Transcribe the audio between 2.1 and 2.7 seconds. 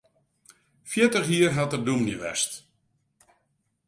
west.